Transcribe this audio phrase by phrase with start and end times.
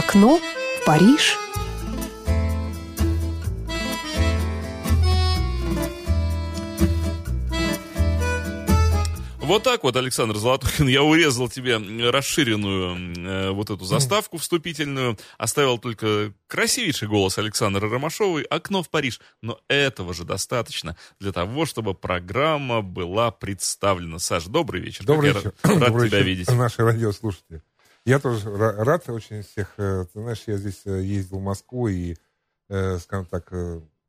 [0.00, 1.36] Окно в Париж.
[9.40, 11.76] Вот так вот, Александр Золотухин, я урезал тебе
[12.10, 19.20] расширенную э, вот эту заставку вступительную, оставил только красивейший голос Александра Ромашовой «Окно в Париж».
[19.42, 24.18] Но этого же достаточно для того, чтобы программа была представлена.
[24.18, 25.04] Саш, добрый вечер.
[25.04, 25.52] Добрый вечер.
[25.62, 26.50] Я рад добрый тебя вечер, видеть.
[26.50, 27.60] Наши радиослушатели.
[28.04, 29.74] Я тоже ра- рад очень всех.
[29.78, 32.16] э, Ты знаешь, я здесь э, ездил в Москву и,
[32.68, 33.52] э, скажем так,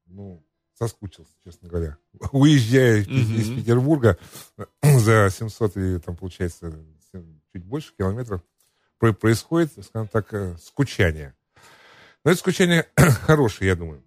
[0.06, 0.44] ну,
[0.78, 1.98] соскучился, честно говоря.
[2.32, 3.40] Уезжая из, Мгм.
[3.40, 4.18] из Петербурга
[4.82, 6.74] за 700 или там, получается,
[7.54, 8.42] чуть больше километров
[8.98, 11.36] про- происходит, скажем так, скучание.
[12.24, 14.04] Но это скучание хорошее, я думаю.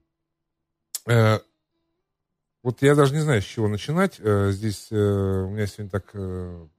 [2.62, 4.14] Вот я даже не знаю, с чего начинать.
[4.16, 6.11] Здесь у меня сегодня так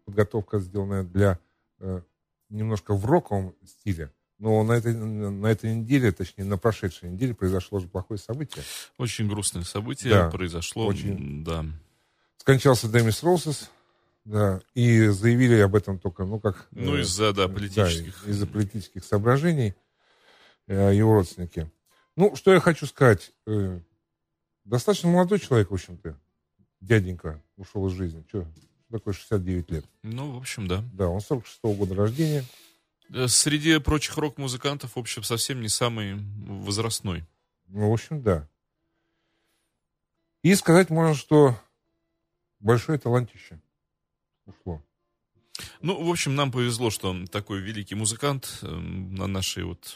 [0.05, 1.37] подготовка сделанная для
[2.55, 4.11] немножко в роковом стиле.
[4.37, 8.63] Но на этой, на этой неделе, точнее, на прошедшей неделе произошло же плохое событие.
[8.97, 10.87] Очень грустное событие Да, произошло.
[10.87, 11.43] очень.
[11.43, 11.65] Да.
[12.37, 13.69] Скончался Демис Роусес,
[14.25, 16.67] да, и заявили об этом только, ну, как...
[16.71, 18.23] Ну, э, из-за, да, политических.
[18.25, 19.73] Да, из-за политических соображений
[20.67, 21.71] э, его родственники.
[22.17, 23.31] Ну, что я хочу сказать.
[23.47, 23.79] э,
[24.65, 26.19] достаточно молодой человек, в общем-то.
[26.81, 28.23] Дяденька ушел из жизни.
[28.27, 28.45] Что
[28.99, 29.85] такое 69 лет?
[30.03, 30.83] Ну, в общем, да.
[30.93, 32.43] Да, он 46-го года рождения.
[33.13, 36.15] Э, Среди прочих рок-музыкантов, в общем, совсем не самый
[36.47, 37.23] возрастной.
[37.67, 38.47] Ну, в общем, да.
[40.43, 41.59] И сказать можно, что
[42.59, 43.59] большое талантище
[44.45, 44.81] ушло.
[45.81, 49.95] Ну, в общем, нам повезло, что такой великий музыкант э, на нашей вот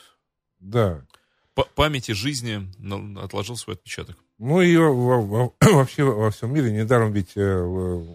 [0.59, 1.05] Да.
[1.53, 2.67] па- памяти жизни
[3.19, 4.17] отложил свой отпечаток.
[4.37, 8.05] Ну и во- во- вообще во всем мире недаром ведь э,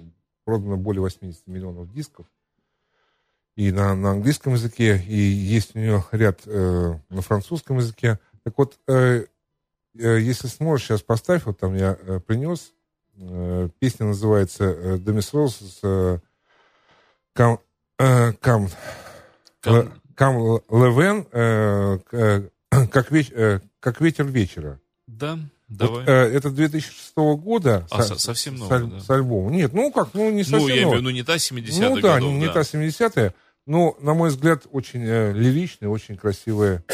[0.44, 2.26] продано более 80 миллионов дисков.
[3.56, 8.18] И на, на английском языке, и есть у нее ряд э, на французском языке.
[8.42, 9.26] Так вот, э,
[9.96, 12.72] э, если сможешь, сейчас поставь, вот там я э, принес.
[13.16, 16.18] Э, песня называется «Демис Роуз» э,
[17.32, 17.60] «Кам,
[17.96, 18.68] кам,
[19.62, 21.24] Кам- Левен»,
[22.90, 24.80] как, веч- э, «Как ветер вечера».
[25.06, 25.38] Да,
[25.68, 26.04] Вот, давай.
[26.06, 27.86] э, это 2006 года.
[27.90, 29.00] А, с- со- совсем с, новый, аль- да.
[29.00, 29.50] с альбома.
[29.50, 32.00] Нет, ну как, ну не совсем ну, я имею в виду, не та 70-х Ну
[32.00, 33.32] да, годов, не, не та 70-я,
[33.66, 36.84] но, на мой взгляд, очень э, лиричная, очень красивая,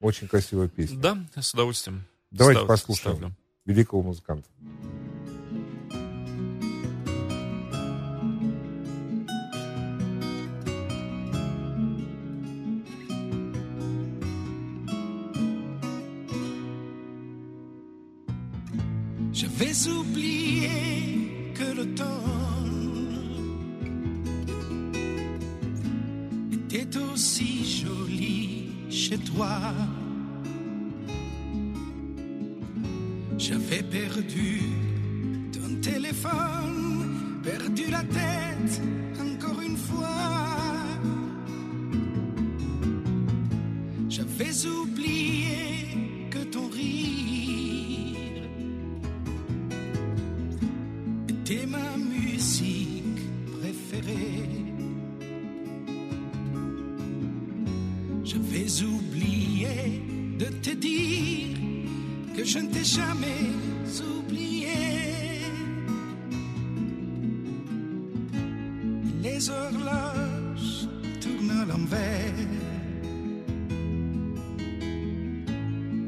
[0.00, 0.98] очень красивая песня.
[0.98, 2.04] Да, с удовольствием.
[2.30, 3.36] Давайте Став- послушаем ставлю.
[3.66, 4.48] великого музыканта.
[19.44, 20.70] J'avais oublié
[21.54, 23.18] que l'automne
[26.50, 29.58] était aussi joli chez toi.
[33.36, 34.62] J'avais perdu
[35.52, 38.80] ton téléphone, perdu la tête
[39.20, 40.08] encore une fois.
[44.08, 44.83] J'avais oublié
[54.04, 54.48] préférée.
[58.24, 60.02] J'avais oublié
[60.38, 61.56] de te dire
[62.36, 63.50] que je ne t'ai jamais
[64.18, 64.68] oublié.
[69.22, 70.88] Les horloges
[71.20, 72.48] tournent à l'envers.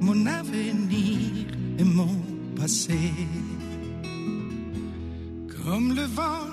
[0.00, 1.46] Mon avenir
[1.78, 2.16] et mon
[2.56, 2.98] passé.
[5.64, 6.45] Comme le vent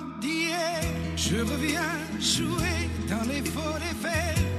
[1.29, 4.52] je reviens jouer dans les forêts vertes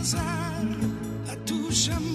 [0.00, 0.22] hasard,
[1.26, 2.09] la touche à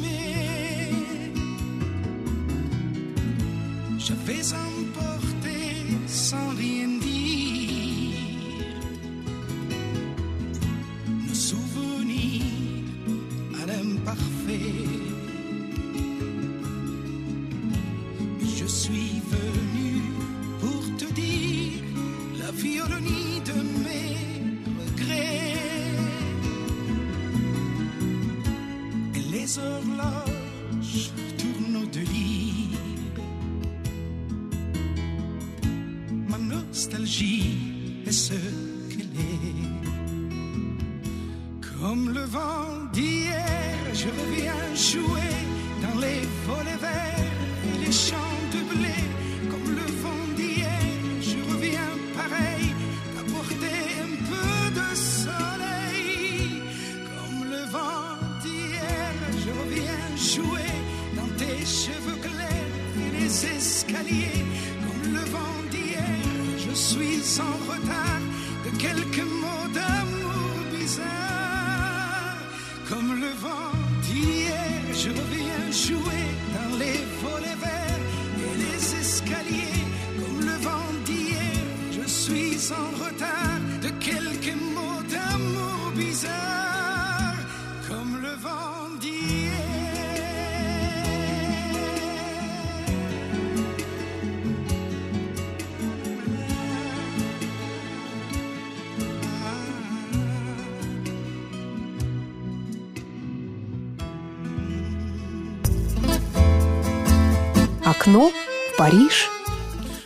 [108.05, 109.27] Окно в Париж.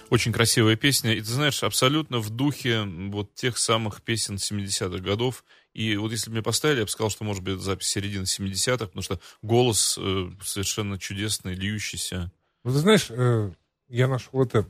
[0.10, 1.16] Очень красивая песня.
[1.16, 5.44] И ты знаешь, абсолютно в духе вот тех самых песен 70-х годов.
[5.74, 8.24] И вот если бы мне поставили, я бы сказал, что, может быть, это запись середины
[8.24, 12.31] 70-х, потому что голос э, совершенно чудесный, льющийся.
[12.63, 13.51] Ну, ты знаешь, э,
[13.90, 14.66] я нашел это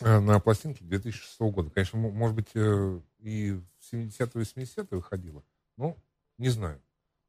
[0.00, 1.70] э, на пластинке 2006 года.
[1.70, 5.42] Конечно, может быть, э, и в 70-е, 80-е выходило.
[5.78, 5.96] Ну,
[6.36, 6.78] не знаю.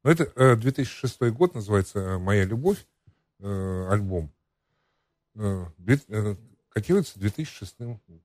[0.02, 2.84] Но это э, 2006 год, называется «Моя любовь»,
[3.40, 4.33] э, альбом.
[5.36, 6.36] Э, э,
[6.68, 7.76] Котируется 2006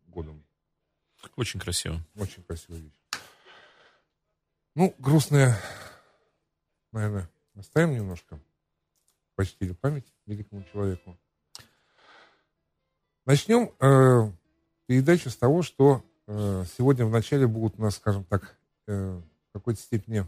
[0.07, 0.43] годом.
[1.35, 1.99] Очень красиво.
[2.15, 2.99] Очень красивая вещь.
[4.75, 5.59] Ну, грустная,
[6.91, 8.39] наверное, оставим немножко.
[9.35, 11.17] Почтили память великому человеку.
[13.25, 14.31] Начнем э,
[14.85, 18.57] передачу с того, что э, сегодня в начале будут у нас, скажем так,
[18.87, 20.25] э, в какой-то степени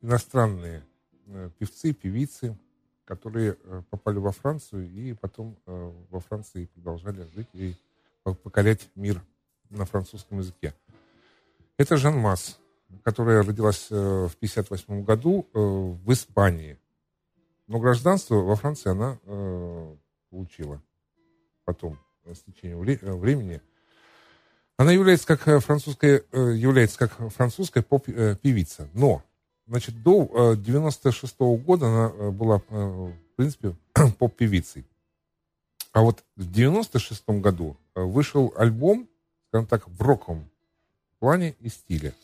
[0.00, 0.84] иностранные
[1.26, 2.56] э, певцы, певицы,
[3.10, 7.74] которые э, попали во Францию и потом э, во Франции продолжали жить и
[8.22, 9.20] по- покорять мир
[9.68, 10.76] на французском языке.
[11.76, 12.60] Это Жан Масс,
[13.02, 16.78] которая родилась э, в 1958 году в Испании.
[17.66, 19.18] Но гражданство во Франции она
[20.30, 20.80] получила
[21.64, 23.60] потом, с течением вре- времени.
[24.76, 28.88] Она является как французская, является как французская поп-певица.
[28.94, 29.24] Но,
[29.70, 33.74] значит, до 96 года она э, была, э, в принципе,
[34.18, 34.84] поп-певицей.
[35.92, 39.08] А вот в 96 году э, вышел альбом,
[39.48, 40.50] скажем так, в роковом
[41.20, 42.14] плане и стиле.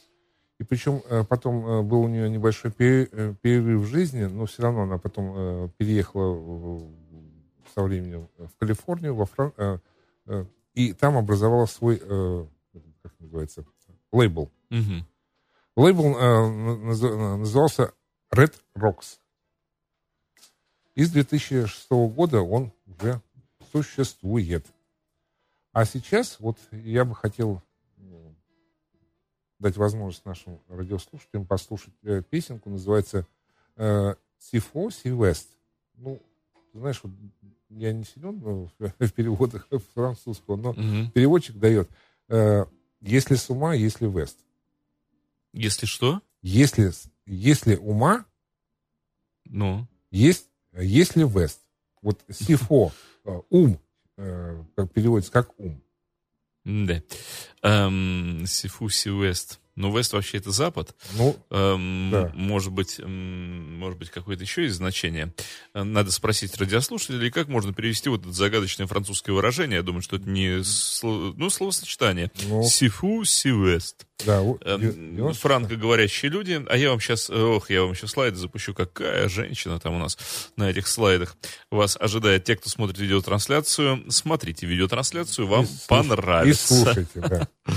[0.58, 4.46] И причем э, потом э, был у нее небольшой пере- э, перерыв в жизни, но
[4.46, 6.82] все равно она потом э, переехала
[7.74, 9.52] со временем в Калифорнию, во Фран...
[9.56, 9.78] э,
[10.26, 10.44] э,
[10.74, 12.46] и там образовала свой, э,
[13.02, 13.64] как называется,
[14.12, 14.50] лейбл.
[14.70, 15.06] Мгм.
[15.76, 17.92] Лейбл э, наз- назывался
[18.34, 19.18] Red Rocks.
[20.94, 23.20] И с 2006 года он уже
[23.72, 24.64] существует.
[25.72, 27.62] А сейчас вот я бы хотел
[27.98, 28.34] м,
[29.58, 33.26] дать возможность нашим радиослушателям послушать э, песенку, называется
[33.76, 35.50] э, «Сифо Сильвест».
[35.96, 36.22] Ну,
[36.72, 37.12] знаешь, вот
[37.68, 41.10] я не силен в, в переводах французского, но Мгм.
[41.10, 41.90] переводчик дает
[42.28, 42.64] э,
[43.02, 44.38] «Если с ума, если вест».
[45.56, 46.92] Если что, Если,
[47.24, 48.26] если ума,
[49.46, 51.62] ну, есть, если вест.
[52.02, 52.92] Вот сифо,
[53.24, 53.80] э, ум,
[54.18, 55.82] э, как переводится как ум.
[56.64, 57.02] да.
[57.62, 59.58] Эм, Сифуси Уэст.
[59.76, 60.94] Ну, Вест вообще это Запад.
[61.16, 62.32] Ну, Эм, Да.
[62.34, 65.34] Может быть, м, может быть, какое-то еще есть значение.
[65.74, 69.76] Э, Надо спросить радиослушателей, как можно перевести вот это загадочное французское выражение.
[69.76, 72.30] Я думаю, что это не сло- ну, словосочетание.
[72.48, 74.06] ну Сифу Сивест.
[74.24, 76.64] да, вот, Эм, де- девяносто- Франкоговорящие люди.
[76.70, 78.72] А я вам сейчас, ох, я вам сейчас слайды запущу.
[78.72, 80.16] Какая женщина там у нас
[80.56, 81.36] на этих слайдах.
[81.70, 84.10] Вас ожидает те, кто смотрит видеотрансляцию.
[84.10, 86.74] Смотрите видеотрансляцию, вам И понравится.
[86.74, 87.48] И слушайте, да.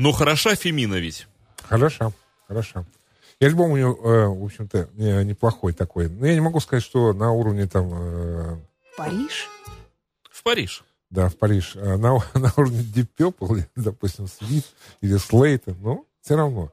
[0.00, 1.26] Ну, хороша Фемина ведь.
[1.68, 2.12] Хорошо,
[2.48, 2.84] хорошо.
[3.38, 6.08] И альбом у нее, э, в общем-то, не- неплохой такой.
[6.08, 8.58] Но я не могу сказать, что на уровне там, э,
[8.96, 9.46] Париж?
[10.30, 10.84] В Париж.
[11.10, 14.64] да, в Париж, а на, на уровне Deep Purple, допустим, Свит
[15.02, 16.72] или Слейта, но все равно.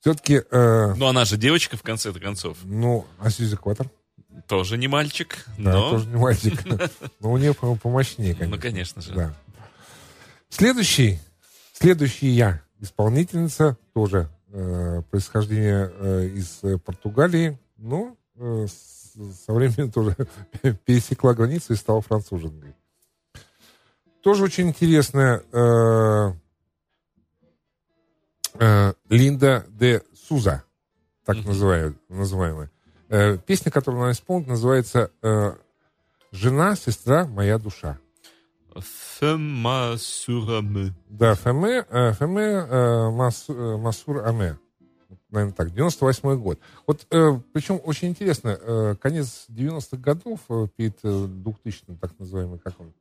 [0.00, 2.58] Все-таки, э, Ну, она же девочка, в конце-то концов.
[2.64, 3.90] ну, а Сьюзи Кватер,
[4.46, 5.90] Тоже не мальчик, да, но...
[5.90, 6.58] тоже не мальчик,
[7.20, 8.56] но у нее по- помощнее, конечно.
[8.56, 9.12] Ну, конечно же.
[9.12, 9.34] Да.
[10.48, 11.18] Следующий,
[11.80, 20.16] следующая исполнительница тоже э, происхождение э, из э, Португалии, но э, с- со временем тоже
[20.84, 22.74] пересекла границу и стала француженкой.
[24.22, 26.32] Тоже очень интересная э,
[28.58, 30.64] э, Линда де Суза,
[31.24, 31.46] так Мгм.
[31.48, 32.70] называют, называемая.
[33.08, 35.52] Э, песня, которую она исполнит, называется э,
[36.32, 37.98] «Жена, сестра, моя душа».
[38.80, 40.92] Фема сураме.
[41.08, 44.58] Да, Феме, э, Феме э, Мас- э, Масур Аме.
[45.30, 46.58] Наверное, так, 98 год.
[46.86, 50.40] Вот, причем очень интересно, конец 90-х годов,
[50.76, 52.92] перед э, 2000 так называемый, как он,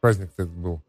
[0.00, 0.82] праздник-то этот был.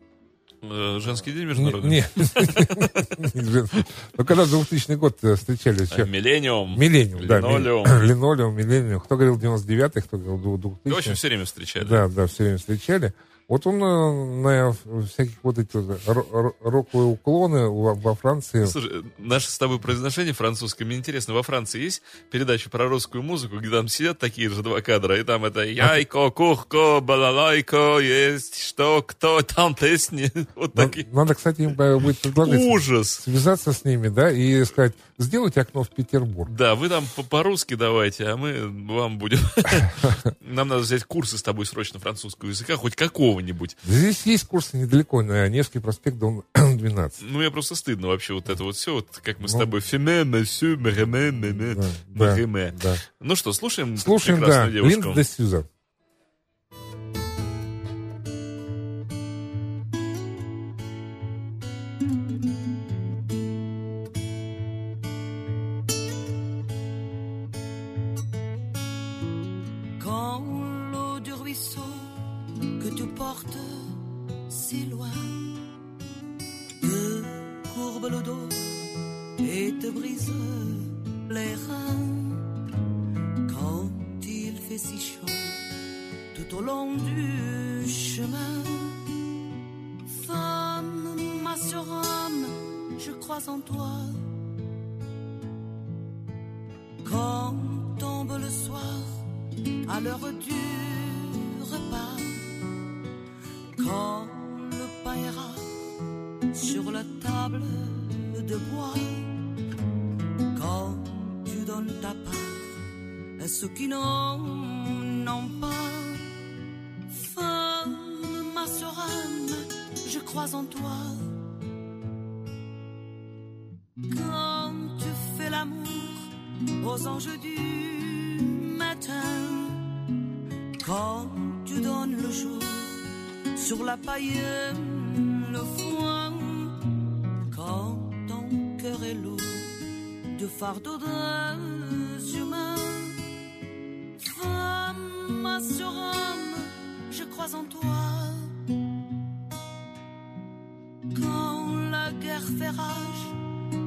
[0.63, 1.89] Э, Женский день международный.
[1.89, 3.85] не, не женский.
[4.17, 6.79] Но когда 2000 год э, встречались, Э, Миллениум.
[6.79, 7.39] Миллениум, да.
[7.39, 7.85] Линолеум.
[8.03, 9.01] Линолеум, Миллениум.
[9.01, 11.83] Кто говорил 99-й, кто говорил 2000 В общем, все время встречали.
[11.85, 13.13] Да, да, все время встречали.
[13.49, 18.65] Вот он э, на всяких вот эти вот ро- ро- роковые уклоны во, Франции.
[18.65, 20.87] Слушай, э, наше с тобой произношение французское.
[20.87, 24.81] Мне интересно, во Франции есть передача про русскую музыку, где там сидят такие же два
[24.81, 30.31] кадра, и там это яйко, кухко, балалайко, есть что, кто, там песни.
[30.55, 31.07] Вот Надо, такие.
[31.11, 33.09] надо, кстати, им э, будет предложить Ужас!
[33.25, 36.49] связаться с ними, да, и сказать, сделайте окно в Петербург.
[36.55, 39.39] Да, вы там по- по-русски давайте, а мы вам будем...
[40.41, 42.95] Нам надо взять курсы с тобой срочно французского языка, хоть
[43.33, 43.75] какого-нибудь.
[43.83, 47.21] Здесь есть курсы недалеко, на Невский проспект, дом 12.
[47.23, 49.59] Ну, мне просто стыдно вообще вот это вот все, вот как мы с Ну.
[49.59, 52.95] тобой фиме, месю, мереме, Да, да, да.
[53.19, 54.89] Ну что, слушаем Слушаем, да, девушку.
[55.01, 55.23] Линда де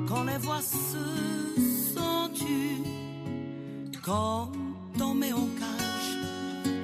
[0.09, 0.99] quand les voix se
[1.95, 2.43] sentent,
[4.05, 4.51] quand
[5.01, 6.19] on met en cage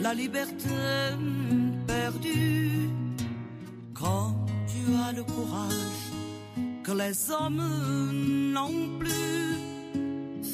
[0.00, 0.70] la liberté
[1.87, 2.88] perdue,
[3.94, 4.35] quand
[4.66, 6.02] tu as le courage
[6.83, 9.57] que les hommes n'ont plus.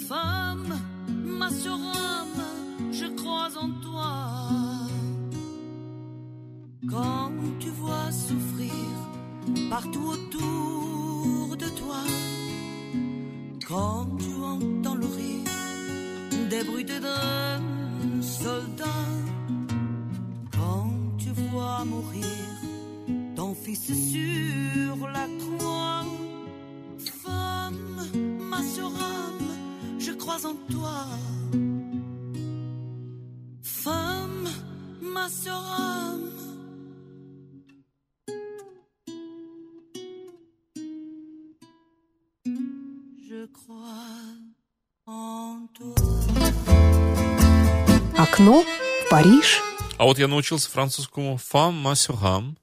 [0.08, 0.78] Femme,
[1.24, 2.42] ma surhomme,
[2.92, 4.12] je crois en toi.
[6.90, 8.72] Quand tu vois souffrir
[9.70, 10.87] partout autour
[13.68, 15.50] quand tu entends le rire
[16.48, 17.60] des bruits d'un
[18.22, 19.04] soldat,
[20.52, 22.24] quand tu vois mourir
[23.36, 26.04] ton fils sur la croix,
[27.22, 28.08] femme,
[28.50, 29.52] ma surhomme,
[29.98, 31.04] je crois en toi.
[33.62, 34.48] Femme,
[35.02, 36.17] ma surhomme.
[36.17, 36.17] Je
[48.38, 49.60] Окно в Париж.
[49.96, 52.56] А вот я научился французскому фам масюгам.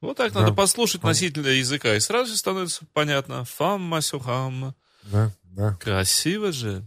[0.00, 0.54] Вот так надо Да.
[0.54, 3.44] послушать носителя языка, и сразу становится понятно.
[3.44, 4.72] Фам масюгам.
[5.02, 5.74] Да, да.
[5.80, 6.84] Красиво же.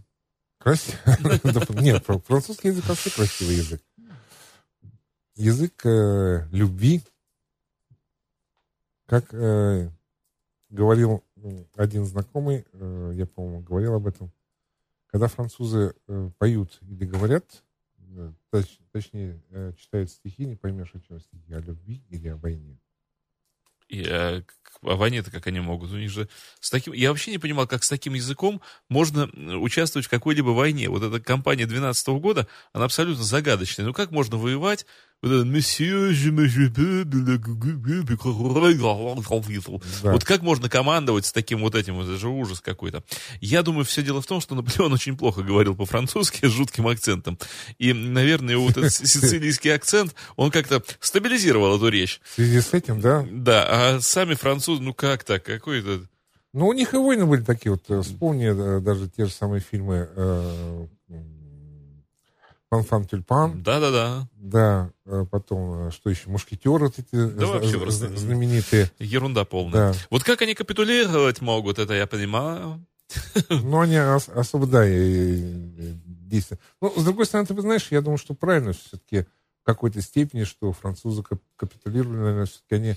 [0.56, 0.96] Красиво.
[1.44, 3.82] Да, Нет, фра- французский язык вообще красивый язык.
[5.36, 7.02] Язык э, любви.
[9.04, 9.90] Как э,
[10.70, 11.22] говорил
[11.76, 14.32] один знакомый, э, я, по-моему, говорил об этом,
[15.08, 15.92] когда французы
[16.38, 17.44] поют или говорят,
[18.50, 22.78] точ- точнее, э, читают стихи, не поймешь, о чем стихи, о любви или о войне.
[23.88, 24.42] И а
[24.82, 25.90] войне-то как они могут?
[25.90, 26.28] У них же
[26.60, 26.92] с таким...
[26.92, 29.24] Я вообще не понимал, как с таким языком можно
[29.58, 30.88] участвовать в какой-либо войне.
[30.88, 33.86] Вот эта кампания 12 года, она абсолютно загадочная.
[33.86, 34.86] Ну как можно воевать?
[35.20, 38.04] Вот это «Monsieur, je me je peux de la gu- gu- gu-
[40.02, 40.12] Да.
[40.12, 41.98] Вот как можно командовать с таким вот этим?
[42.00, 43.02] Это же ужас какой-то.
[43.40, 47.36] Я думаю, все дело в том, что Наполеон очень плохо говорил по-французски с жутким акцентом.
[47.78, 52.20] И, наверное, его вот этот сицилийский акцент, он как-то стабилизировал эту речь.
[52.24, 56.00] В связи с этим, да, Да, а сами французы, ну как так, какой это...
[56.52, 57.82] Ну, у них и войны были такие вот.
[57.88, 58.46] э, Вспомни
[58.78, 60.86] э, даже те же самые фильмы э,
[62.70, 67.78] «Фан-фан тюльпан», Да-да-да, да, э, потом, э, что еще, «Мушкетеры» вот эти Да зна- вообще
[67.80, 68.90] просто- знаменитые.
[68.98, 69.92] ерунда полная.
[69.92, 69.98] Да.
[70.10, 72.84] Вот как они капитулировать могут, это я понимаю.
[73.48, 76.58] Но они ос- особо, да, действия.
[76.80, 79.22] Ну, с другой стороны, ты знаешь, я думаю, что правильно все-таки
[79.62, 82.96] в какой-то степени, что французы кап- капитулировали, наверное, все-таки они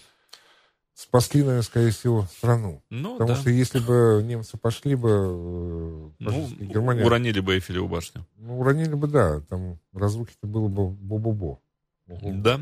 [0.94, 2.84] спасли, наверное, скорее всего, страну.
[2.90, 3.42] Ну, Потому да.
[3.42, 8.26] что если бы немцы пошли бы, э, Ну, Германия, уронили бы Эйфелеву башню.
[8.38, 9.42] Ну, уронили бы, да.
[9.42, 11.60] Там разрухи-то было бы бо-бо-бо.
[12.08, 12.60] Да.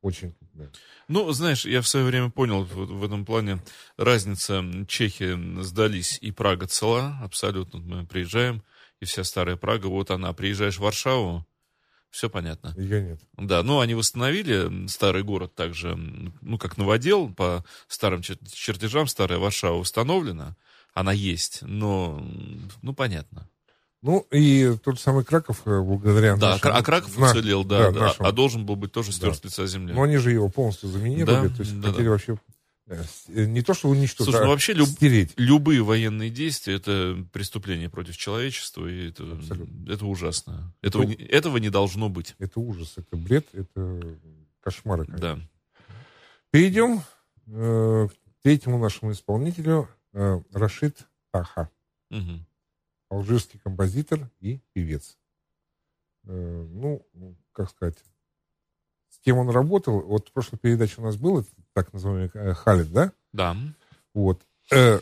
[0.00, 0.34] Очень.
[0.52, 0.66] да.
[1.08, 3.60] Ну, знаешь, я в свое время понял вот в этом плане
[3.96, 4.64] разница.
[4.86, 7.80] Чехи сдались, и Прага цела, абсолютно.
[7.80, 8.62] Мы приезжаем,
[9.00, 10.32] и вся старая Прага, вот она.
[10.32, 11.44] Приезжаешь в Варшаву,
[12.10, 12.74] все понятно.
[12.76, 13.20] Ее нет.
[13.36, 15.94] Да, ну они восстановили старый город также,
[16.40, 20.56] ну как новодел, по старым чер- чертежам старая Варшава установлена,
[20.94, 22.24] она есть, но,
[22.82, 23.48] ну понятно.
[24.00, 28.00] Ну, и тот самый Краков, э, благодаря Да, нашим- а Краков на- уцелел, да, да,
[28.00, 28.26] нашим.
[28.26, 29.34] а должен был быть тоже стер Да.
[29.34, 29.92] с лица земли.
[29.92, 32.10] Но они же его полностью заминировали, Да, то есть да, хотели да.
[32.12, 32.38] вообще
[33.28, 35.32] не то, что уничтожить, Слушай, ну а вообще люб- стереть.
[35.36, 39.92] Любые военные действия это преступление против человечества, и это, Абсолютно.
[39.92, 40.74] это ужасно.
[40.80, 42.34] Этого, Ну, не, этого не должно быть.
[42.38, 44.16] Это ужас, это бред, это
[44.60, 45.04] кошмары.
[45.04, 45.36] конечно.
[45.36, 45.40] Да.
[46.50, 47.02] Перейдем
[47.46, 51.70] э, к третьему нашему исполнителю, э, Рашид Таха.
[52.10, 52.46] Мгм.
[53.10, 55.18] алжирский композитор и певец.
[56.24, 57.06] Э, ну,
[57.52, 57.96] как сказать,
[59.10, 62.54] с кем он работал, вот в прошлой передаче у нас был этот так называемый э,
[62.54, 63.12] Халид, да?
[63.32, 63.56] Да.
[64.14, 64.40] Вот.
[64.72, 64.98] Э,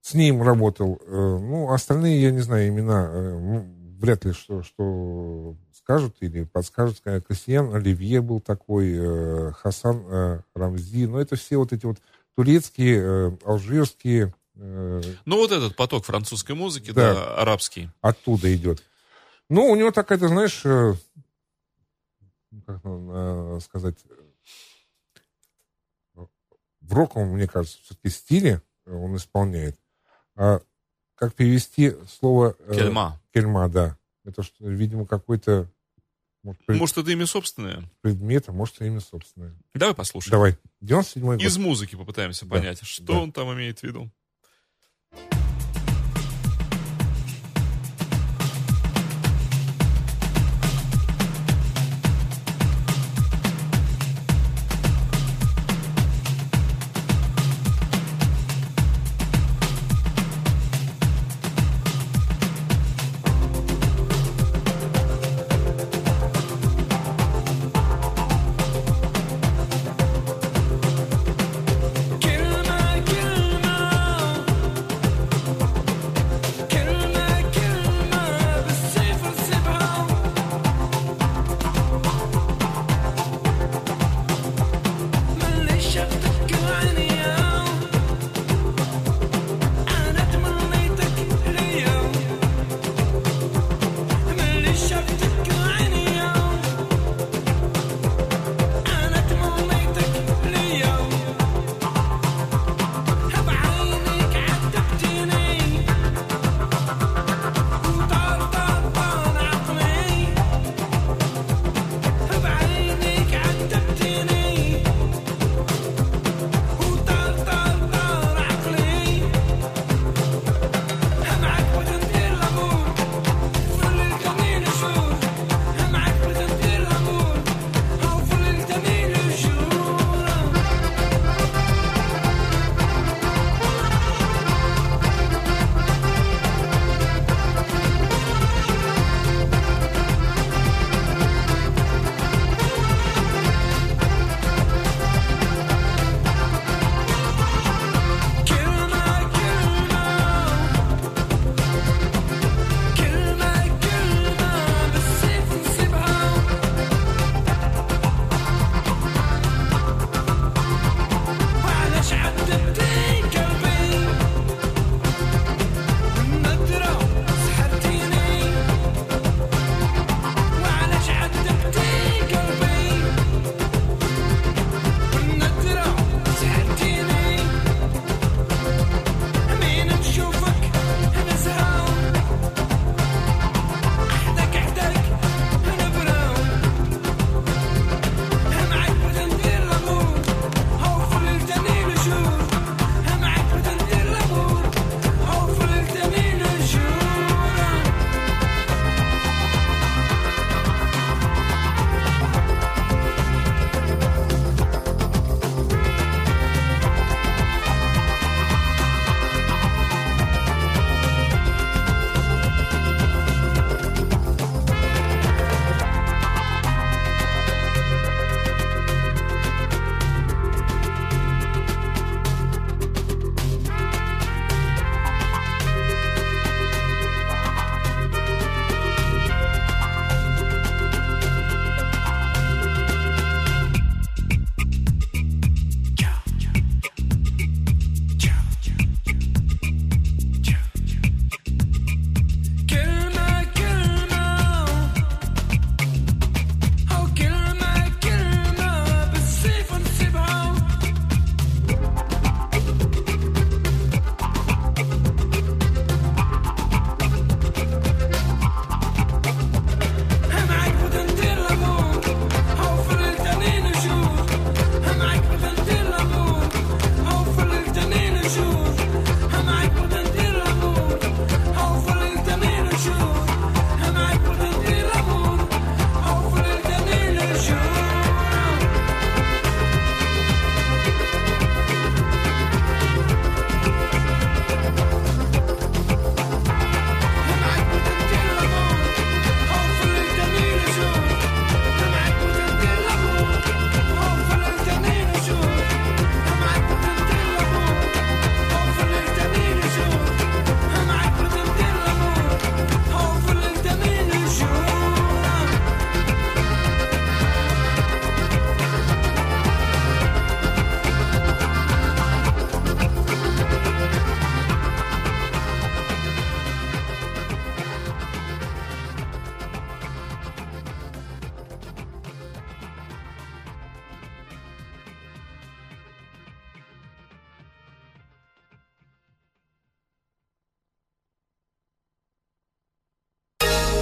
[0.00, 5.56] с ним работал, э, ну, остальные, я не знаю, имена, м, вряд ли что, что
[5.72, 7.00] скажут или подскажут.
[7.26, 11.98] Кассиян Оливье был такой, Хасан Рамзи, но это все вот эти вот
[12.36, 15.02] турецкие, алжирские, Ну
[15.36, 17.14] вот этот поток французской музыки, Да.
[17.14, 17.90] да, арабский.
[18.00, 18.82] оттуда идет.
[19.48, 20.96] Ну, у него такая, ты знаешь, ну,
[22.66, 23.96] как сказать,
[26.88, 29.76] в роковом, мне кажется, все-таки стиле э, он исполняет.
[30.36, 30.60] А
[31.14, 32.56] как перевести слово...
[32.60, 33.20] э, Кельма.
[33.32, 33.96] Кельма, да.
[34.24, 35.70] Это, что, видимо, какой-то
[36.42, 37.82] может, пред- Может, это имя собственное?
[38.02, 39.56] предмет, а может, имя собственное.
[39.74, 40.30] Давай послушаем.
[40.32, 40.58] Давай.
[40.82, 41.42] 97-й год.
[41.42, 42.56] Из музыки попытаемся Да.
[42.56, 43.12] понять, что Да.
[43.14, 44.10] он там имеет в виду.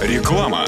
[0.05, 0.63] Реклама.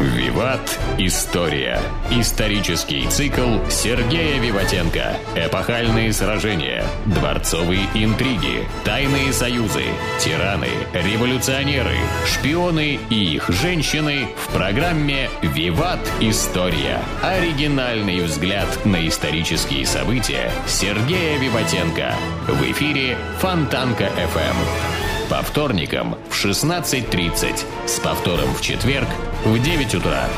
[0.00, 0.78] Виват.
[0.96, 1.78] История.
[2.10, 5.16] Исторический цикл Сергея Виватенко.
[5.36, 6.82] Эпохальные сражения.
[7.04, 8.66] Дворцовые интриги.
[8.84, 9.84] Тайные союзы.
[10.18, 10.68] Тираны.
[10.94, 11.96] Революционеры.
[12.26, 16.00] Шпионы и их женщины в программе «Виват.
[16.20, 16.98] История».
[17.22, 22.14] Оригинальный взгляд на исторические события Сергея Виватенко.
[22.48, 24.93] В эфире Фонтанка FM.
[25.30, 27.64] По вторникам в 16.30.
[27.86, 29.08] С повтором в четверг
[29.44, 30.28] в 9 утра.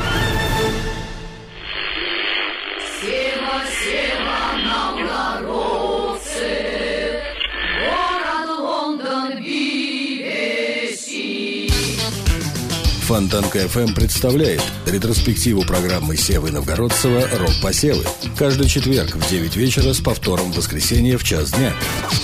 [13.07, 18.03] Фонтанка FM представляет ретроспективу программы Севы Новгородцева «Рок-посевы».
[18.37, 21.73] Каждый четверг в 9 вечера с повтором в воскресенье в час дня.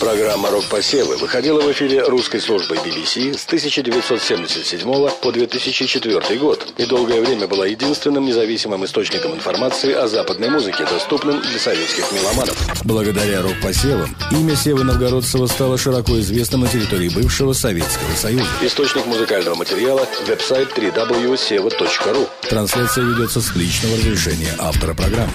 [0.01, 7.21] Программа «Рок-посевы» выходила в эфире русской службы BBC с 1977 по 2004 год и долгое
[7.21, 12.57] время была единственным независимым источником информации о западной музыке, доступным для советских меломанов.
[12.83, 18.47] Благодаря «Рок-посевам» имя Севы Новгородцева стало широко известным на территории бывшего Советского Союза.
[18.61, 22.29] Источник музыкального материала– веб-сайт www.seva.ru.
[22.49, 25.31] Трансляция ведется с личного разрешения автора программы.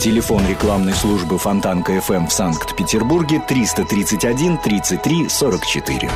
[0.00, 6.10] Телефон рекламной службы Фонтанка FM в Санкт-Петербурге 331 33 44.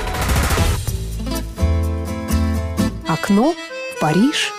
[3.08, 4.52] Окно в Париж.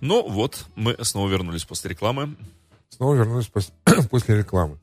[0.00, 2.36] Ну вот, мы снова вернулись после рекламы.
[2.88, 3.72] Снова вернулись пос-
[4.10, 4.78] после рекламы.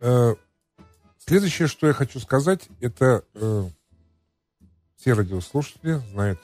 [0.00, 0.34] Э,
[1.18, 3.64] Следующее, что я хочу сказать, это э,
[4.96, 6.40] все радиослушатели знают,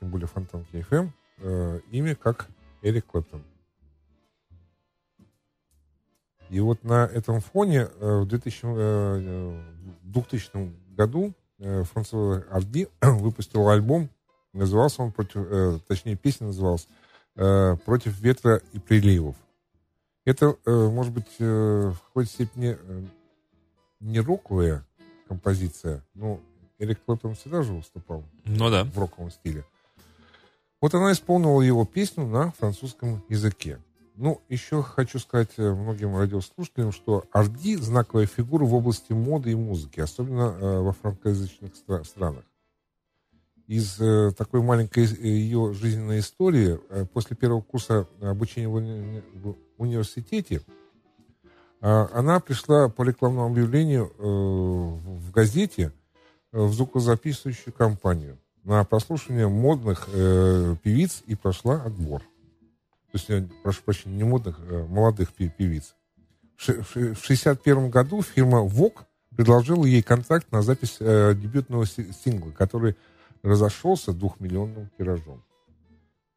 [0.00, 2.48] тем более Фонтанки FM, э, имя как
[2.82, 3.42] Эрик Клэптон.
[6.50, 9.60] И вот на этом фоне э, в 2000, э,
[10.02, 14.10] в 2000 году э, французский Арди выпустил альбом,
[14.52, 16.86] назывался он против, э, точнее песня называлась
[17.36, 19.36] э, «Против ветра и приливов».
[20.24, 23.02] Это, э, может быть, э, в какой-то степени э,
[24.00, 24.86] не роковая
[25.28, 26.40] композиция, но
[26.78, 28.84] Эрик Клэптон всегда же выступал Ну да.
[28.84, 29.64] в роковом стиле.
[30.80, 33.78] Вот она исполнила его песню на французском языке.
[34.16, 39.54] Ну, еще хочу сказать э, многим радиослушателям, что Арди– знаковая фигура в области моды и
[39.56, 42.44] музыки, особенно э, во франкоязычных стра- странах.
[43.66, 49.22] Из э, такой маленькой э, ее жизненной истории, э, после первого курса обучения в, уни-
[49.34, 50.60] в университете,
[51.80, 56.03] а, она пришла по рекламному объявлению э, в газете э,
[56.54, 62.20] в звукозаписывающую компанию на прослушивание модных э, певиц и прошла отбор.
[62.20, 65.94] То есть, я прошу прощения, не модных, а молодых пе- певиц.
[66.56, 69.00] В ши- в ши- в 61 году фирма Vogue
[69.36, 72.96] предложила ей контракт на запись э, дебютного си- сингла, который
[73.42, 75.42] разошелся двухмиллионным тиражом.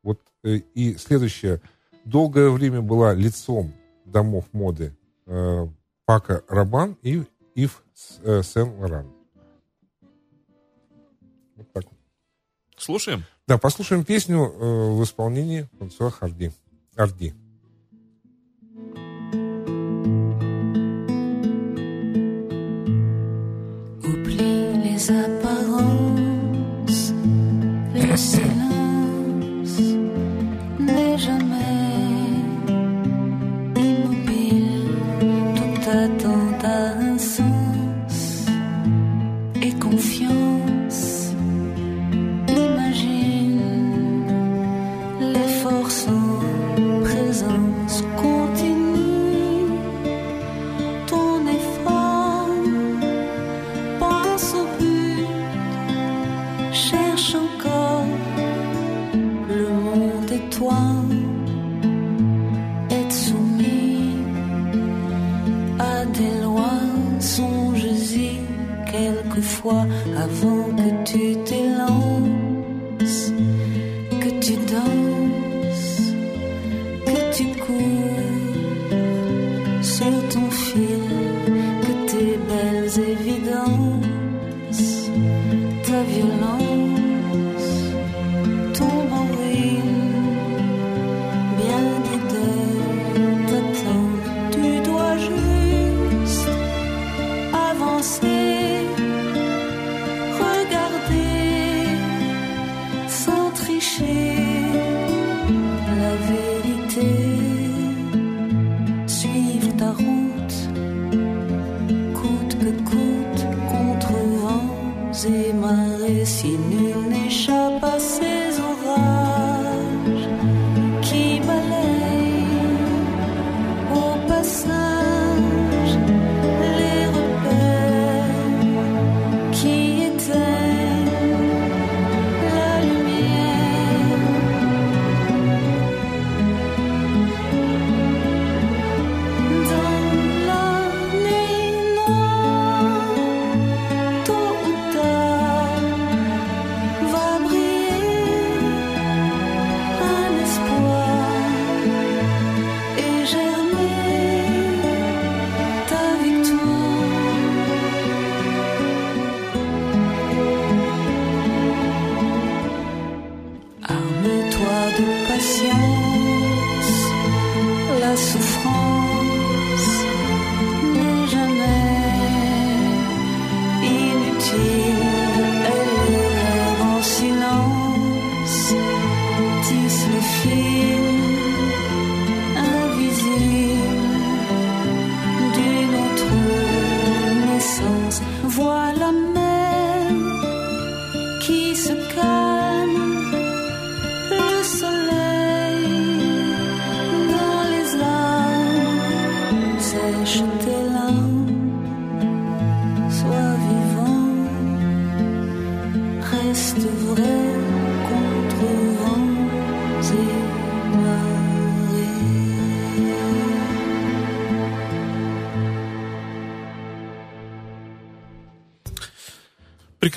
[0.03, 1.61] Вот э, и следующее.
[2.05, 3.73] Долгое время была лицом
[4.05, 5.67] домов моды э,
[6.05, 7.23] Пака Рабан и
[7.55, 7.83] Ив
[8.23, 9.16] э, Сен-Лоран.
[11.57, 11.97] Вот так вот.
[12.77, 13.23] Слушаем.
[13.47, 16.51] Да, послушаем песню э, в исполнении Франсуа Харди.
[16.95, 17.33] Арди.
[24.03, 27.11] Oublie les apparences,
[27.93, 28.15] le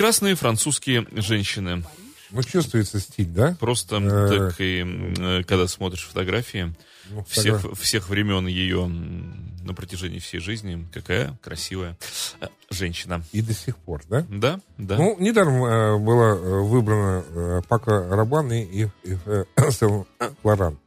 [0.01, 1.83] Прекрасные французские женщины.
[2.31, 3.55] Ну, чувствуется стиль, да?
[3.59, 4.49] Просто Э.
[4.49, 6.73] так и э, когда смотришь фотографии
[7.11, 11.99] Ну, всех, фотограф- всех времен ее на протяжении всей жизни, какая красивая
[12.39, 13.23] э, женщина.
[13.31, 14.25] И до сих пор, да?
[14.27, 14.97] Да, да.
[14.97, 20.05] Ну, недаром э, была выбрана э, Пако Рабан и, и, и, э, Сен
[20.43, 20.79] Лоран.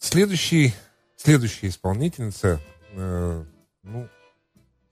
[0.00, 0.74] Следующий,
[1.16, 3.44] следующая исполнительница, э,
[3.84, 4.08] ну,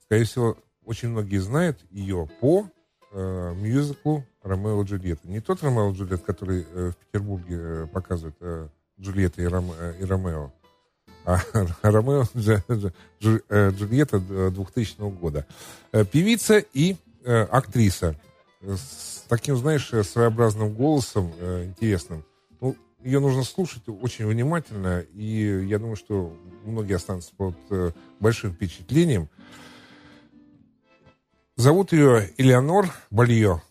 [0.05, 2.68] скорее всего, очень многие знают ее по
[3.12, 5.28] э, мюзиклу «Ромео и Джульетта».
[5.28, 8.68] Не тот «Ромео и Джульетта», который э, в Петербурге э, показывают э,
[9.01, 10.53] Джульетта и, Ром- э, и Ромео,
[11.24, 11.39] а
[11.82, 15.47] Ромео Дж- Дж- э, Джульетта э, 2000 года.
[15.93, 18.16] Э, Певица и э, актриса
[18.61, 22.24] э, с таким, знаешь, э, своеобразным голосом э, интересным.
[22.61, 28.53] Ну, ее нужно слушать очень внимательно, и я думаю, что многие останутся под э, большим
[28.53, 29.28] впечатлением.
[31.57, 33.63] Зовут ее Элеонор Балье.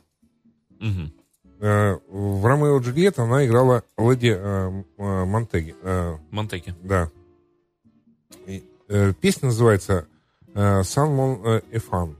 [0.80, 1.14] Мгм.
[1.60, 5.76] Э, В «Ромео и Джульетта» она играла леди э, э, Монтеги.
[5.82, 6.74] Э, Монтеки.
[6.82, 7.10] да.
[8.48, 8.64] И,
[9.22, 10.08] песня называется
[10.54, 12.18] «Сан мон эфан».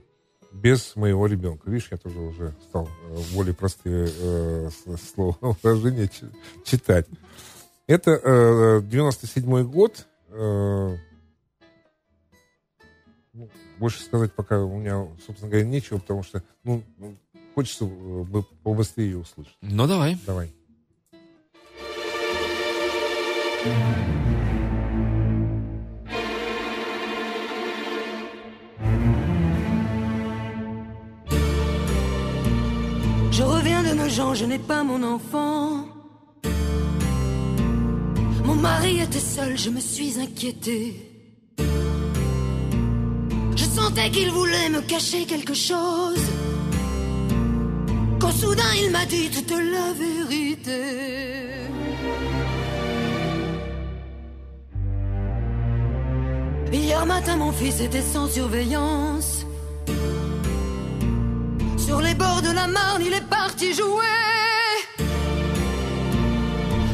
[0.52, 1.68] Без моего ребенка.
[1.68, 2.88] Видишь, я тоже уже стал
[3.34, 6.30] более простые э, с- словосложения чи-
[6.64, 7.06] читать.
[7.88, 10.06] Это э, 97 год.
[10.30, 10.96] э,
[13.32, 17.16] ну, больше сказать пока у меня, собственно говоря, нечего, потому что ну, ну,
[17.54, 17.88] хочется э,
[18.24, 19.56] бы побыстрее ее услышать.
[19.60, 20.18] Ну, давай.
[20.26, 20.52] Давай.
[33.32, 35.86] Je reviens de Nogent, je n'ai pas mon enfant.
[38.44, 41.13] Mon mari était seul, je me suis inquiétée.
[43.94, 46.24] Sentais qu'il voulait me cacher quelque chose.
[48.18, 50.80] Quand soudain il m'a dit toute la vérité.
[56.72, 59.46] Hier matin, mon fils était sans surveillance.
[61.76, 64.18] Sur les bords de la Marne, il est parti jouer.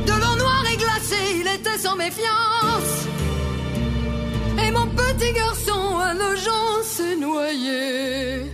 [0.06, 3.19] De l'eau noire et glacée, il était sans méfiance.
[4.80, 8.44] Mon petit garçon à Nogent s'est noyé.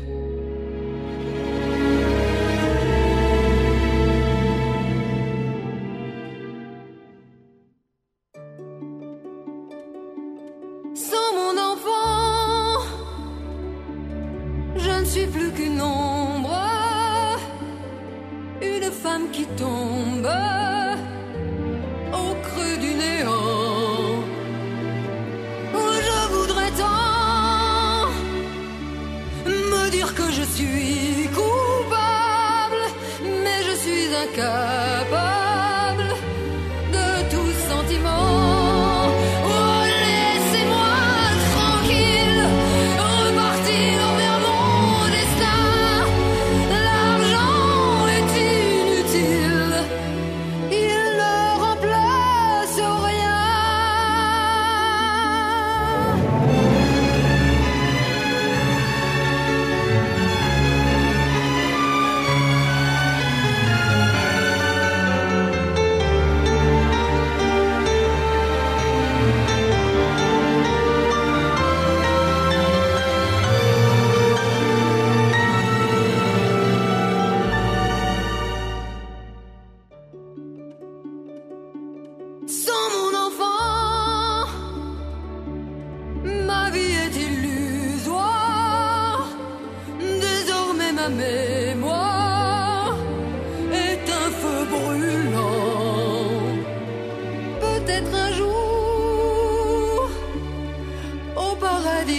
[10.94, 12.82] Sans mon enfant,
[14.74, 17.38] je ne suis plus qu'une ombre,
[18.60, 20.28] une femme qui tombe
[34.38, 35.35] up.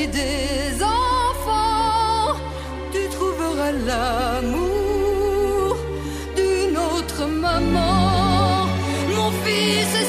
[0.06, 2.36] Des enfants,
[2.92, 5.78] tu trouveras l'amour
[6.36, 8.68] d'une autre maman.
[9.16, 10.07] Mon fils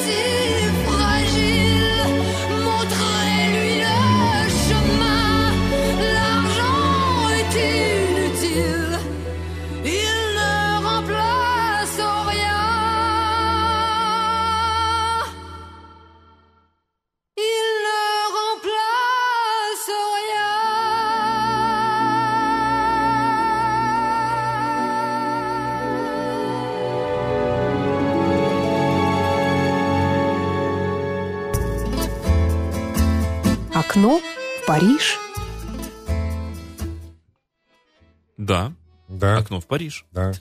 [39.68, 40.04] Париж.
[40.12, 40.32] да.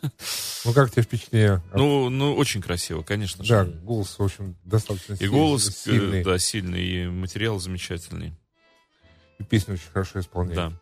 [0.66, 1.62] Ну, как тебе впечатление?
[1.74, 3.72] Ну, ну, очень красиво, конечно да, же.
[3.84, 8.34] голос, в общем, достаточно И сильный, голос, э, сильный, да, сильный, и материал замечательный.
[9.40, 10.56] и песню очень хорошо исполняет.
[10.56, 10.74] Да.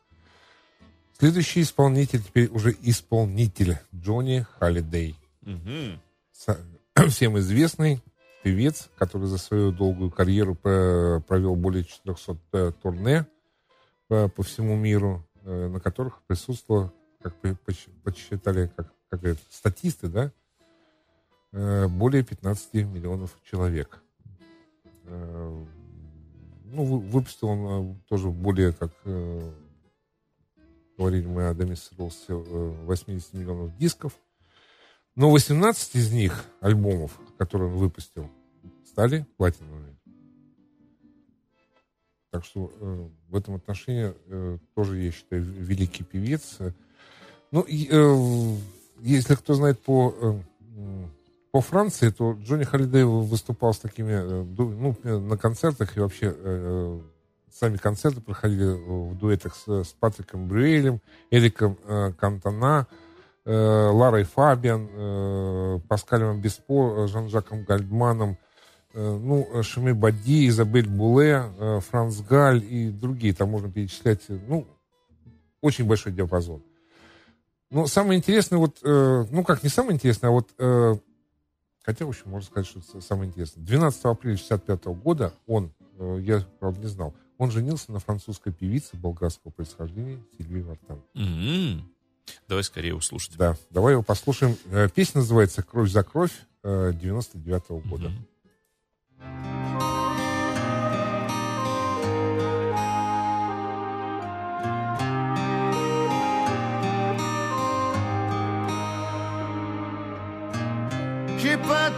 [1.19, 5.15] Следующий исполнитель, теперь уже исполнитель, Джонни Халлидей.
[5.45, 6.59] Са-
[7.09, 8.01] Всем известный
[8.43, 13.25] певец, который за свою долгую карьеру про- провел более 400 э, турне
[14.07, 16.93] по, по всему миру, э, на которых присутствовало,
[17.26, 17.34] как
[18.03, 20.32] подсчитали, как, как говорят, статисты, да,
[21.53, 24.01] э, более 15 миллионов человек.
[25.05, 25.65] Э,
[26.67, 27.59] Ну, вы- выпустил он
[27.93, 28.91] э, тоже более, как
[30.97, 31.53] говорили мы о
[32.28, 34.13] э, 80 миллионов дисков.
[35.15, 38.30] Но 18 из них, альбомов, которые он выпустил,
[38.86, 39.95] стали платиновыми.
[42.32, 46.57] Так что э, в этом отношении э, тоже, я считаю, великий певец.
[47.51, 48.57] Ну, э,
[49.01, 50.33] если кто знает по, э,
[51.51, 56.35] по Франции, то Джонни Холидей выступал с такими, э, ну, на концертах и вообще
[57.51, 60.99] сами концерты проходили в дуэтах с, с Патриком Брюэлем,
[61.31, 62.87] Эриком э, Кантона,
[63.45, 68.37] э, Ларой Фабиан, э, Паскалем Беспо, Жан-Жаком Гальдманом,
[68.93, 73.33] ну, Шами Бади, Изабель Буле, э, Франц Галь и другие.
[73.33, 74.65] Там можно перечислять, ну,
[75.61, 76.61] очень большой диапазон.
[77.72, 80.95] Но самое интересное, вот, э, ну, как не самое интересное, а вот, э,
[81.84, 83.63] хотя, в общем, можно сказать, что это самое интересное.
[83.63, 88.95] 12 апреля 65 года он, э, я, правда, не знал, он женился на французской певице
[88.95, 91.01] болгарского происхождения Сильвии Вартан.
[91.13, 91.89] Мгм.
[92.47, 93.36] Давай скорее услышать.
[93.38, 94.57] Да, давай его послушаем.
[94.66, 98.09] Э, Песня называется «Кровь за кровь» э, 99 года.
[98.09, 98.28] Мгм.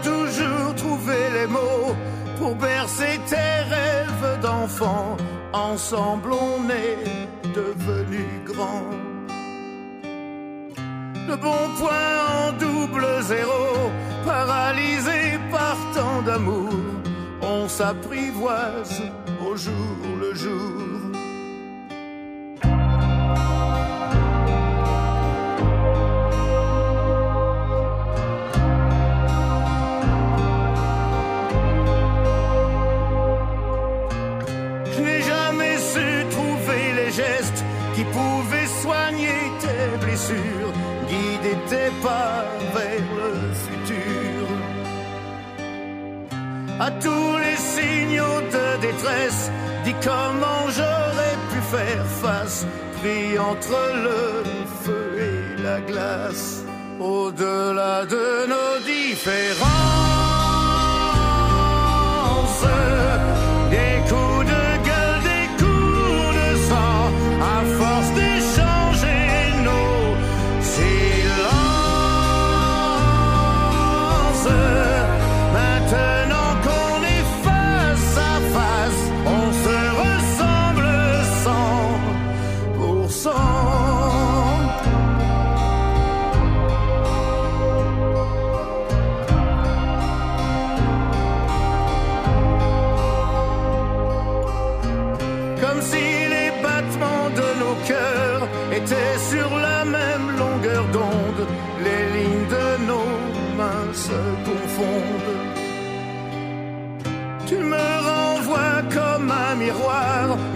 [0.04, 1.96] Toujours trouvé les mots
[2.40, 5.18] pour bercer tes rêves d'enfant.
[5.54, 8.92] Ensemble on est devenus grands.
[11.30, 12.10] Le bon point
[12.40, 13.92] en double zéro,
[14.26, 16.74] paralysé par tant d'amour,
[17.42, 19.02] on s'apprivoise
[19.46, 20.97] au jour le jour.
[42.02, 42.46] Pas
[42.76, 43.32] vers le
[43.66, 44.48] futur.
[46.80, 49.52] À tous les signaux de détresse,
[49.84, 52.66] dis comment j'aurais pu faire face,
[53.00, 54.44] pris entre le
[54.84, 56.64] feu et la glace,
[57.00, 60.18] au-delà de nos différences.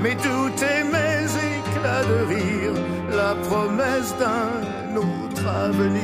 [0.01, 1.25] mais tout est mes
[1.55, 2.73] éclats de rire,
[3.11, 6.01] la promesse d'un autre avenir.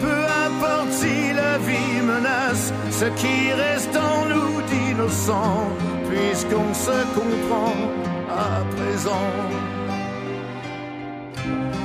[0.00, 5.68] Peu importe si la vie menace, ce qui reste en nous d'innocents,
[6.08, 7.74] puisqu'on se comprend
[8.36, 9.30] à présent.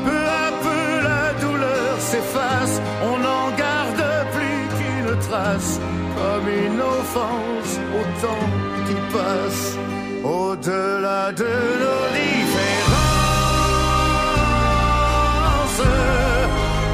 [0.06, 4.04] Peu à peu la douleur s'efface, on n'en garde
[4.36, 5.80] plus qu'une trace,
[6.18, 8.50] comme une offense au temps
[8.88, 9.78] qui passe,
[10.24, 11.52] au-delà de
[11.84, 13.00] nos différences.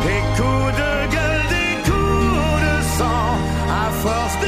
[0.05, 3.29] Des coups de gueule, des coups de sang,
[3.83, 4.44] à force d'échanger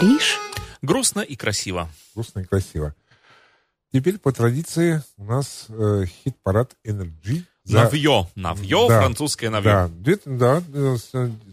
[0.00, 0.38] Париж.
[0.82, 1.88] Грустно и красиво.
[2.14, 2.94] Грустно и красиво.
[3.94, 7.44] Теперь по традиции у нас э, хит-парад Energy.
[7.64, 8.28] за- Навье.
[8.34, 9.88] Навье, Да, французское навье.
[9.88, 11.10] Да, да, э, с-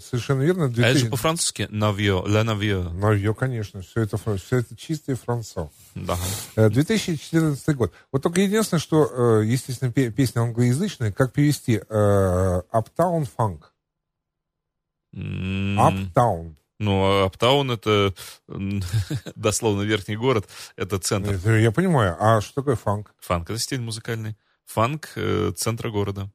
[0.09, 0.65] совершенно верно.
[0.65, 2.83] А это 2000 же по-французски навье, ля навье.
[2.83, 5.71] Навье, конечно, все это, все это чистый францо.
[5.95, 6.17] Да.
[6.57, 7.93] Э, 2014 год.
[8.11, 13.59] Вот только единственное, что, э, естественно, пе- песня англоязычная, как перевести э, Uptown Funk?
[15.15, 16.55] Uptown.
[16.83, 18.13] Ну, а Аптаун это
[19.35, 21.33] дословно верхний город, это центр.
[21.33, 22.15] Это Я понимаю.
[22.19, 23.13] А что такое фанк?
[23.19, 24.35] Фанк это стиль музыкальный.
[24.65, 26.29] Фанк э, центра города.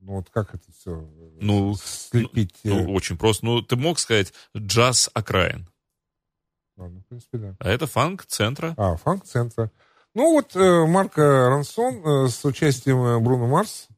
[0.00, 1.06] Ну вот как это все
[1.40, 2.54] Ну, слепить?
[2.64, 3.44] э, Ну, очень просто.
[3.44, 5.68] Ну, ты мог сказать джаз окраин.
[6.76, 7.56] ладно, в принципе, да.
[7.58, 8.74] А это фанк центра.
[8.76, 9.70] А, фанк-центра.
[10.14, 13.88] Ну вот э, Марка Рансон э, с участием э, Бруно Марс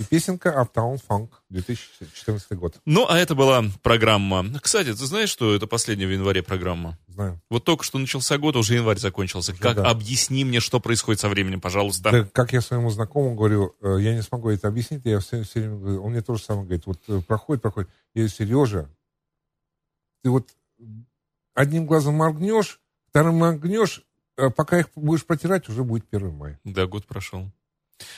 [0.00, 2.80] и песенка Uptown Funk 2014 год.
[2.86, 4.46] Ну, а это была программа.
[4.60, 6.98] Кстати, ты знаешь, что это последняя в январе программа?
[7.08, 7.38] Знаю.
[7.50, 9.52] Вот только что начался год, уже январь закончился.
[9.54, 9.90] как да.
[9.90, 12.10] объясни мне, что происходит со временем, пожалуйста.
[12.10, 15.60] Да, как я своему знакомому говорю, э, я не смогу это объяснить, я все, все
[15.60, 17.90] время говорю, он мне тоже самое говорит, вот э, проходит, проходит.
[18.14, 18.90] Я говорю, Сережа,
[20.22, 20.48] ты вот
[21.52, 22.80] одним глазом моргнешь,
[23.10, 24.02] вторым моргнешь,
[24.38, 26.58] а пока их будешь протирать, уже будет 1 мая.
[26.64, 27.50] Да, год прошел.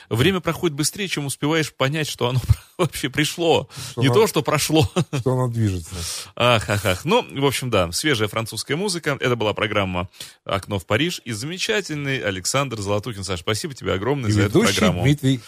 [0.08, 2.40] Время проходит быстрее, чем успеваешь понять, что оно
[2.78, 3.68] вообще пришло.
[3.92, 4.90] Что Не оно- то, что прошло.
[5.18, 5.94] Что оно движется.
[6.36, 7.04] Ах, ах, ах.
[7.04, 9.16] Ну, в общем, да, свежая французская музыка.
[9.20, 10.08] Это была программа
[10.44, 11.20] «Окно в Париж».
[11.24, 13.24] И замечательный Александр Золотухин.
[13.24, 15.02] Саш, спасибо тебе огромное И за эту программу.
[15.02, 15.40] Дмитрий.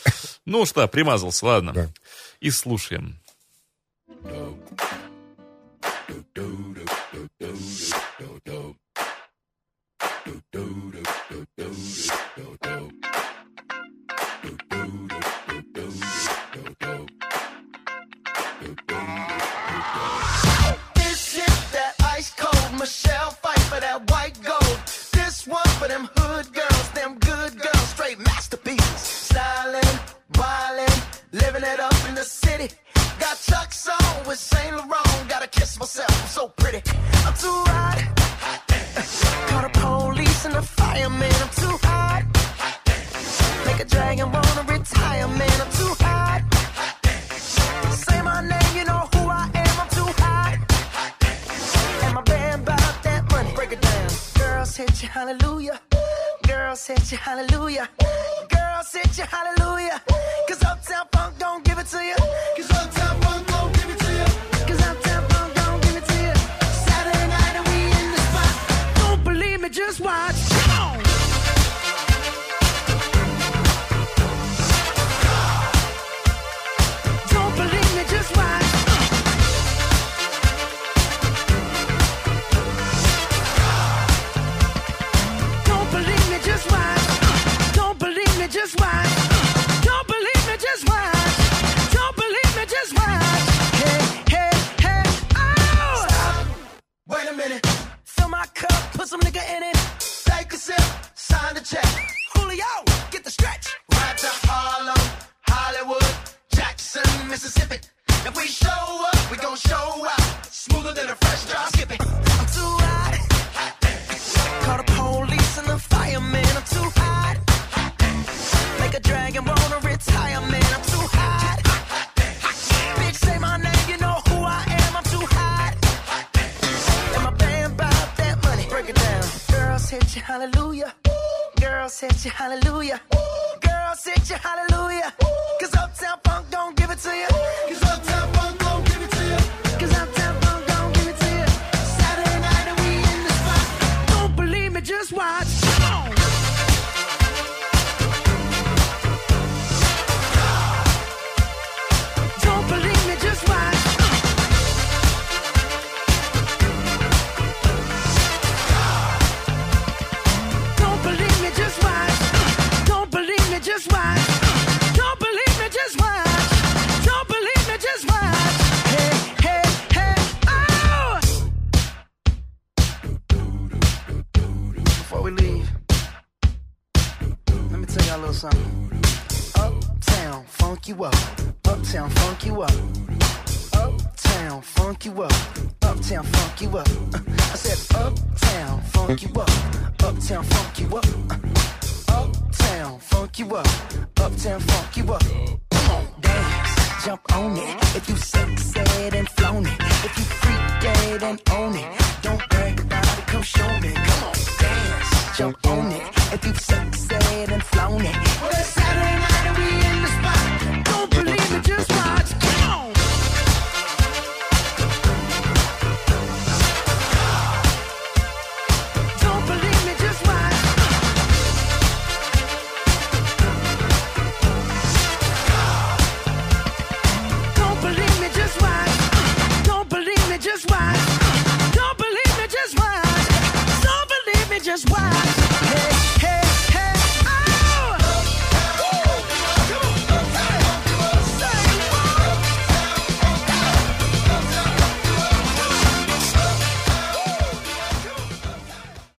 [0.45, 1.73] Ну что, примазался, ладно.
[1.73, 1.91] Да.
[2.41, 3.19] И слушаем.
[11.57, 13.04] This
[32.25, 32.69] city.
[33.19, 35.29] Got Chuck's on with Saint Laurent.
[35.29, 36.83] Gotta kiss myself, I'm so pretty.
[37.27, 37.99] I'm too hot.
[39.49, 41.35] Call the police and the fireman.
[41.45, 42.23] I'm too hot.
[43.67, 45.61] Make a dragon wanna retire, man.
[45.61, 46.43] I'm too hot.
[48.07, 49.81] Say my name, you know who I am.
[49.83, 50.59] I'm too hot.
[52.05, 53.53] And my band about that money.
[53.55, 54.09] Break it down.
[54.39, 55.81] Girls hit you, hallelujah.
[56.47, 57.89] Girls hit you, hallelujah.
[58.49, 59.64] Girls hit you, hallelujah.
[61.85, 62.54] It to you.